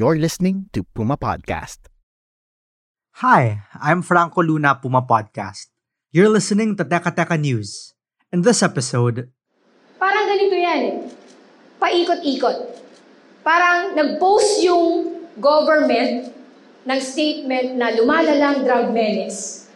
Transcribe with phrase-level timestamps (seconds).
[0.00, 1.92] You're listening to Puma Podcast.
[3.20, 5.68] Hi, I'm Franco Luna Puma Podcast.
[6.08, 7.92] You're listening to Teka Teka News.
[8.32, 9.28] In this episode,
[10.00, 10.96] Parang ganito yan eh.
[11.76, 12.80] Paikot-ikot.
[13.44, 16.32] Parang nag-post yung government
[16.88, 19.68] ng statement na lumalalang drug menace.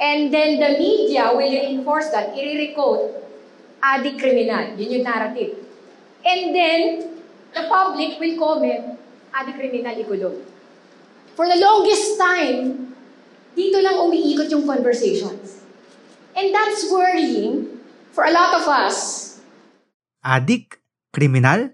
[0.00, 3.12] And then the media will reinforce that, i-recode,
[3.84, 4.72] addict criminal.
[4.80, 5.52] Yun yung narrative.
[6.24, 6.80] And then,
[7.52, 8.96] the public will comment,
[9.34, 10.36] addict criminal ikulong.
[11.34, 12.94] For the longest time,
[13.56, 15.62] dito lang umiikot yung conversations.
[16.36, 17.80] And that's worrying
[18.14, 19.30] for a lot of us
[20.24, 20.78] addict,
[21.12, 21.70] criminal?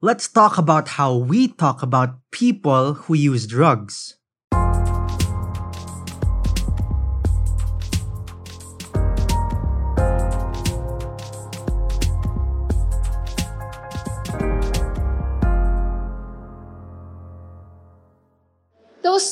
[0.00, 4.18] Let's talk about how we talk about people who use drugs.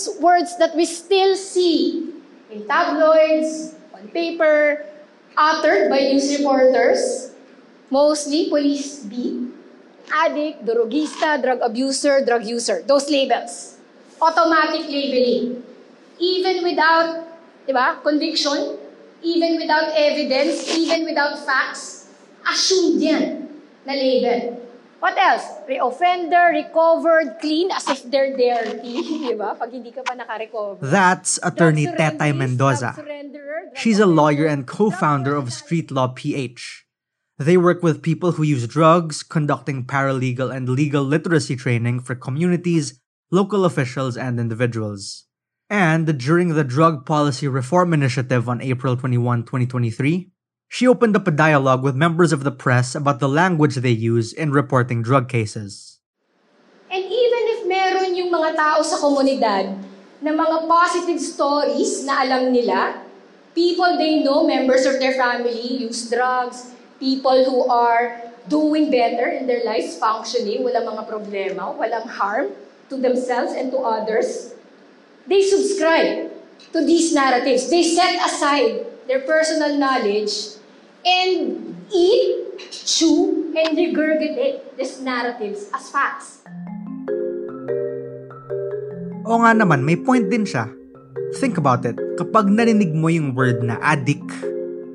[0.00, 2.08] Those words that we still see
[2.50, 4.86] in tabloids, on paper,
[5.36, 7.32] uttered by news reporters,
[7.90, 9.52] mostly police beat,
[10.12, 13.76] addict, drogista, drug abuser, drug user, those labels.
[14.20, 15.62] Automatic labeling.
[16.18, 17.26] Even without,
[17.66, 18.76] di ba, conviction,
[19.22, 22.08] even without evidence, even without facts,
[22.48, 23.48] assumed yan
[23.86, 24.60] na label.
[25.00, 25.64] What else?
[25.66, 29.56] Re-offender, recovered, clean, as if they're dirty, di ba?
[29.56, 30.84] Pag hindi ka pa naka-recover.
[30.84, 32.92] That's attorney Tetay Mendoza.
[32.92, 36.84] drug surrenderer, drug She's a lawyer and co-founder of Street Law PH.
[37.40, 43.00] They work with people who use drugs, conducting paralegal and legal literacy training for communities,
[43.32, 45.24] local officials, and individuals.
[45.72, 50.28] And during the Drug Policy Reform Initiative on April 21, 2023,
[50.70, 54.32] she opened up a dialogue with members of the press about the language they use
[54.32, 55.98] in reporting drug cases.
[56.86, 59.74] And even if meron yung mga tao sa komunidad
[60.22, 63.02] na mga positive stories na alam nila,
[63.50, 66.70] people they know, members of their family use drugs,
[67.02, 72.54] people who are doing better in their lives, functioning, walang mga problema, walang harm
[72.86, 74.54] to themselves and to others,
[75.26, 76.30] they subscribe
[76.70, 77.66] to these narratives.
[77.66, 80.59] They set aside their personal knowledge
[81.04, 86.44] and eat, chew, and regurgitate these narratives as facts.
[89.30, 90.66] Oo nga naman, may point din siya.
[91.38, 91.94] Think about it.
[92.18, 94.26] Kapag narinig mo yung word na addict,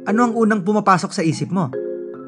[0.05, 1.71] ano ang unang pumapasok sa isip mo?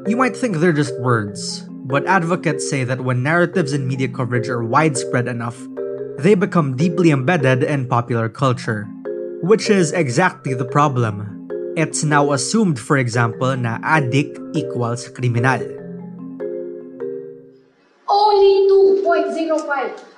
[0.08, 4.48] You might think they're just words, but advocates say that when narratives and media coverage
[4.48, 5.60] are widespread enough,
[6.24, 8.88] they become deeply embedded in popular culture.
[9.44, 11.37] Which is exactly the problem.
[11.78, 15.62] It's now assumed, for example, na addict equals criminal.
[18.10, 18.66] Only
[19.06, 19.62] 2.05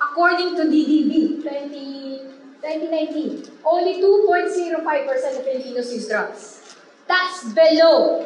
[0.00, 3.60] according to DDB 20, 2019.
[3.60, 6.64] Only 2.05% of Filipinos use drugs.
[7.04, 8.24] That's below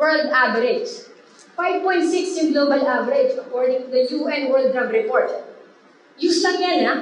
[0.00, 0.88] world average.
[1.52, 2.08] 5.6
[2.40, 5.28] yung global average according to the UN World Drug Report.
[6.16, 6.94] Use lang yan ha.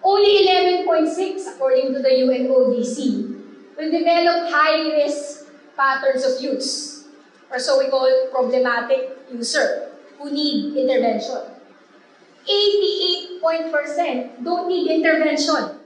[0.00, 0.48] Only
[0.88, 3.33] 11.6 according to the UNODC
[3.76, 5.46] will develop high-risk
[5.76, 7.04] patterns of use
[7.50, 11.54] or so we call problematic user who need intervention.
[12.44, 15.80] 88% don't need intervention.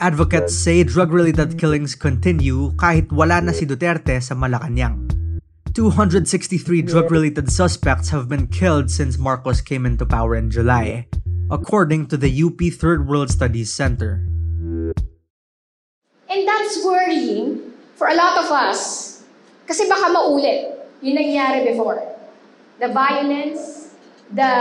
[0.00, 5.06] Advocates say drug-related killings continue kahit wala na si Duterte sa Malacanang.
[5.74, 11.06] 263 drug-related suspects have been killed since Marcos came into power in July,
[11.50, 14.22] according to the UP Third World Studies Center.
[16.54, 19.10] That's worrying for a lot of us.
[19.66, 21.98] Kasi baka maulit yung nangyari before.
[22.78, 23.90] The violence,
[24.30, 24.54] the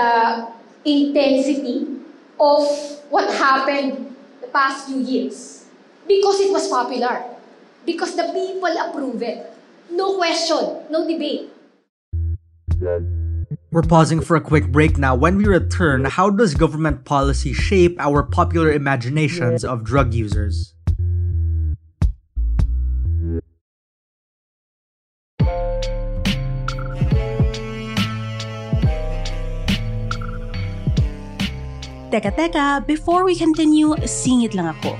[0.81, 2.01] intensity
[2.42, 2.66] of
[3.13, 4.10] what happened
[4.42, 5.69] the past few years.
[6.10, 7.30] Because it was popular.
[7.86, 9.54] Because the people approve it.
[9.94, 11.54] No question, no debate.
[13.69, 15.13] We're pausing for a quick break now.
[15.13, 20.74] When we return, how does government policy shape our popular imaginations of drug users?
[32.13, 34.94] Teka teka, before we continue, singit lang ako.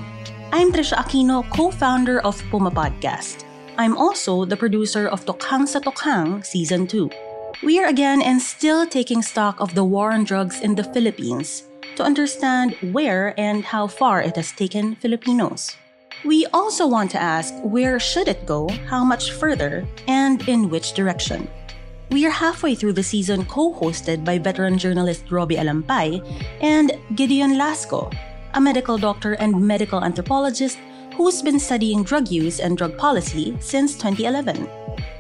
[0.50, 3.46] I'm Trisha Aquino, co-founder of Puma Podcast.
[3.78, 7.62] I'm also the producer of Tokhang sa Tokhang Season 2.
[7.62, 11.70] We are again and still taking stock of the war on drugs in the Philippines
[11.98, 15.78] to understand where and how far it has taken Filipinos.
[16.26, 20.98] We also want to ask where should it go, how much further, and in which
[20.98, 21.46] direction.
[22.14, 26.22] We are halfway through the season co-hosted by veteran journalist Robbie Alampay
[26.62, 28.14] and Gideon Lasco,
[28.54, 30.78] a medical doctor and medical anthropologist
[31.16, 34.70] who's been studying drug use and drug policy since 2011.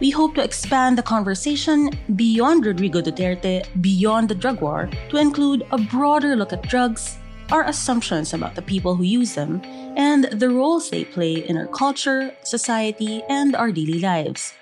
[0.01, 5.65] We hope to expand the conversation beyond Rodrigo Duterte, beyond the drug war, to include
[5.71, 7.17] a broader look at drugs,
[7.51, 9.63] our assumptions about the people who use them,
[9.97, 14.53] and the roles they play in our culture, society, and our daily lives.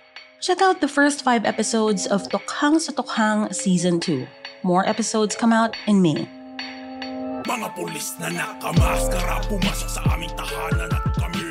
[0.41, 4.25] Check out the first five episodes of Tokhang sa Tokhang Season 2.
[4.65, 6.25] More episodes come out in May.
[7.45, 11.50] Mga pulis na nakamaskara Pumasok sa aming tahanan at kami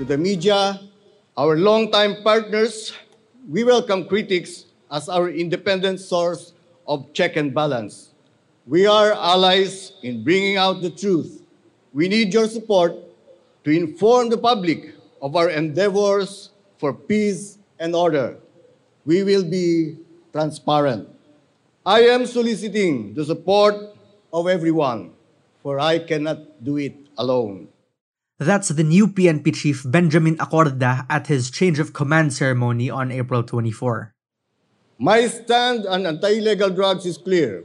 [0.00, 0.80] To the media,
[1.36, 2.96] our longtime partners,
[3.46, 6.54] we welcome critics as our independent source
[6.88, 8.16] of check and balance.
[8.64, 11.42] We are allies in bringing out the truth.
[11.92, 12.96] We need your support
[13.64, 16.48] to inform the public of our endeavors
[16.78, 18.38] for peace and order.
[19.04, 19.98] We will be
[20.32, 21.10] transparent.
[21.84, 23.76] I am soliciting the support
[24.32, 25.12] of everyone,
[25.62, 27.68] for I cannot do it alone.
[28.40, 33.42] That's the new PNP chief Benjamin Acorda at his change of command ceremony on April
[33.42, 34.14] 24.
[34.98, 37.64] My stand on anti-illegal drugs is clear.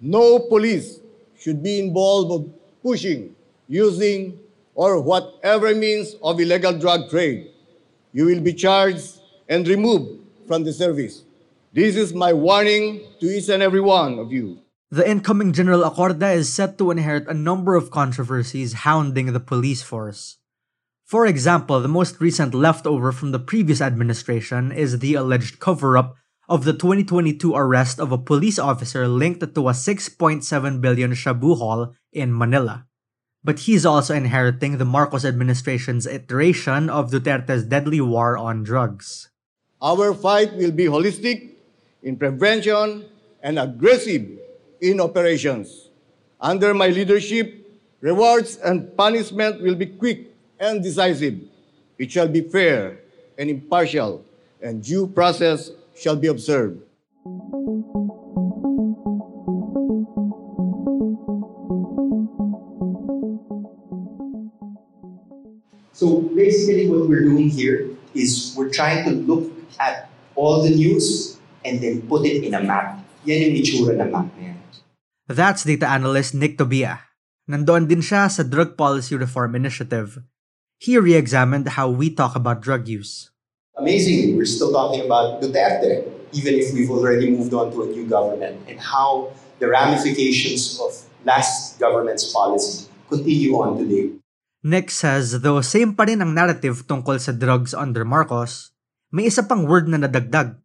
[0.00, 1.00] No police
[1.38, 2.48] should be involved
[2.82, 3.36] pushing,
[3.68, 4.40] using,
[4.74, 7.52] or whatever means of illegal drug trade.
[8.14, 9.20] You will be charged
[9.50, 11.24] and removed from the service.
[11.74, 14.63] This is my warning to each and every one of you.
[14.94, 19.82] The incoming General Acorda is set to inherit a number of controversies hounding the police
[19.82, 20.38] force.
[21.02, 26.14] For example, the most recent leftover from the previous administration is the alleged cover up
[26.48, 31.92] of the 2022 arrest of a police officer linked to a 6.7 billion shabu haul
[32.12, 32.86] in Manila.
[33.42, 39.28] But he's also inheriting the Marcos administration's iteration of Duterte's deadly war on drugs.
[39.82, 41.50] Our fight will be holistic
[42.00, 43.06] in prevention
[43.42, 44.43] and aggressive
[44.80, 45.90] in operations.
[46.40, 47.66] Under my leadership,
[48.00, 51.40] rewards and punishment will be quick and decisive.
[51.98, 53.00] It shall be fair
[53.38, 54.24] and impartial,
[54.60, 56.82] and due process shall be observed.
[65.94, 71.38] So basically, what we're doing here is we're trying to look at all the news
[71.64, 72.98] and then put it in a map.
[73.24, 74.53] Yan yung itsura ng map na yan.
[75.24, 77.00] That's data analyst Nick Tobia.
[77.48, 80.20] Nandoon din siya sa Drug Policy Reform Initiative.
[80.76, 83.32] He re-examined how we talk about drug use.
[83.72, 86.04] Amazingly, we're still talking about Duterte,
[86.36, 89.32] even if we've already moved on to a new government, and how
[89.64, 90.92] the ramifications of
[91.24, 94.12] last government's policy continue on today.
[94.60, 98.76] Nick says though same pa rin ang narrative tungkol sa drugs under Marcos,
[99.08, 100.60] may isa pang word na nadagdag.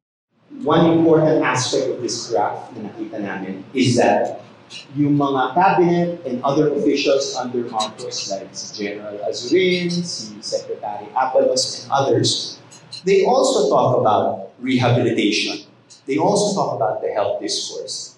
[0.67, 4.48] One important aspect of this graph na nakita namin is that
[4.93, 11.83] yung mga cabinet and other officials under Marcos, like si General Azurin, si Secretary Apalos,
[11.83, 12.59] and others,
[13.05, 15.65] they also talk about rehabilitation.
[16.05, 18.17] They also talk about the health discourse.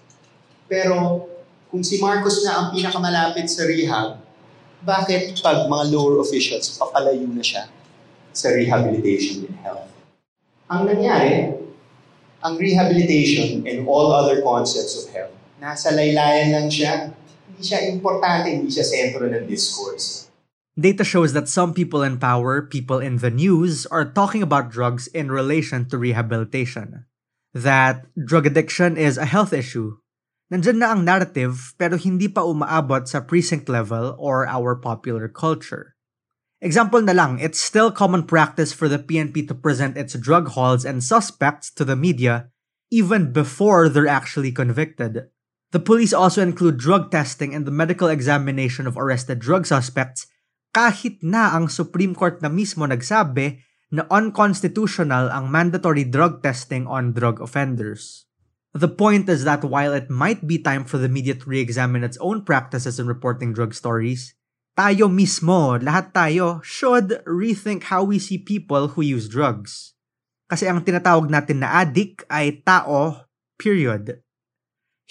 [0.72, 1.28] Pero
[1.68, 4.20] kung si Marcos na ang pinakamalapit sa rehab,
[4.82, 7.68] bakit pag mga lower officials, papalayo na siya
[8.32, 9.88] sa rehabilitation and health?
[10.72, 11.54] Ang nangyari,
[12.42, 17.14] ang rehabilitation and all other concepts of health, nasa laylayan lang siya.
[17.54, 20.34] Hindi siya importante, hindi siya sentro ng discourse.
[20.74, 25.06] Data shows that some people in power, people in the news, are talking about drugs
[25.14, 27.06] in relation to rehabilitation.
[27.54, 30.02] That drug addiction is a health issue.
[30.50, 35.94] Nandyan na ang narrative pero hindi pa umaabot sa precinct level or our popular culture.
[36.64, 40.88] Example na lang, it's still common practice for the PNP to present its drug hauls
[40.88, 42.50] and suspects to the media
[42.92, 45.32] even before they're actually convicted.
[45.72, 50.28] The police also include drug testing and the medical examination of arrested drug suspects
[50.76, 57.16] kahit na ang Supreme Court na mismo nagsabi na unconstitutional ang mandatory drug testing on
[57.16, 58.28] drug offenders.
[58.72, 62.16] The point is that while it might be time for the media to re-examine its
[62.24, 64.32] own practices in reporting drug stories,
[64.80, 69.92] tayo mismo, lahat tayo, should rethink how we see people who use drugs.
[70.48, 73.28] Kasi ang tinatawag natin na addict ay tao,
[73.60, 74.24] period.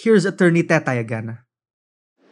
[0.00, 1.44] Here's Attorney Tetay again.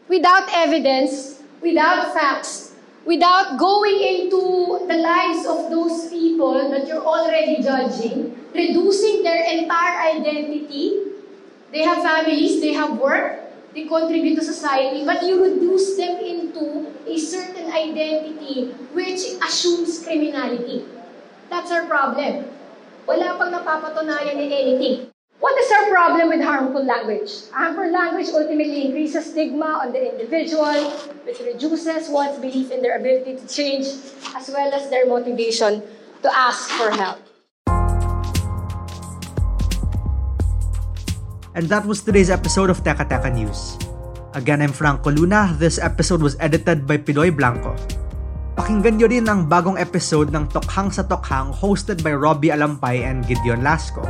[0.09, 2.73] Without evidence, without facts,
[3.05, 10.17] without going into the lives of those people that you're already judging, reducing their entire
[10.17, 11.13] identity.
[11.69, 13.37] They have families, they have work,
[13.77, 20.89] they contribute to society, but you reduce them into a certain identity which assumes criminality.
[21.53, 22.49] That's our problem.
[23.05, 25.13] Wala pang napapatunayan in anything.
[25.39, 27.31] What is our problem with harmful language?
[27.55, 30.91] Harmful language ultimately increases stigma on the individual,
[31.23, 33.87] which reduces one's belief in their ability to change,
[34.35, 35.79] as well as their motivation
[36.27, 37.23] to ask for help.
[41.55, 43.79] And that was today's episode of Teka Teka News.
[44.35, 45.55] Again, I'm Franco Luna.
[45.55, 47.79] This episode was edited by Pidoy Blanco.
[48.59, 53.23] Pakinggan nyo rin ang bagong episode ng Tokhang sa Tokhang hosted by Robbie Alampay and
[53.23, 54.03] Gideon Lasco.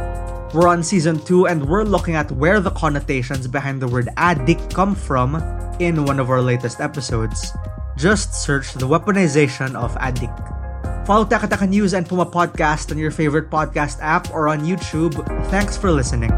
[0.55, 4.73] We're on season 2 and we're looking at where the connotations behind the word addict
[4.75, 5.37] come from
[5.79, 7.53] in one of our latest episodes.
[7.99, 10.39] Just search the weaponization of addict.
[11.07, 15.13] Follow Teka News and Puma Podcast on your favorite podcast app or on YouTube.
[15.51, 16.31] Thanks for listening.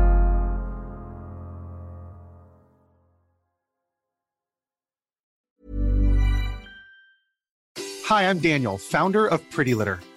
[8.11, 10.01] Hi, I'm Daniel, founder of Pretty Litter.